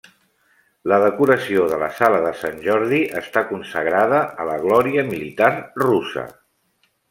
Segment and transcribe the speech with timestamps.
[0.91, 5.51] La decoració de la sala de Sant Jordi està consagrada a la glòria militar
[5.87, 6.29] russa.